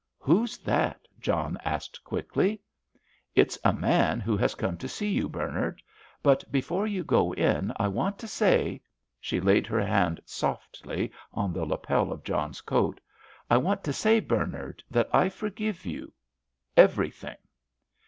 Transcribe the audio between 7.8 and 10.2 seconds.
want to say"—she laid her hand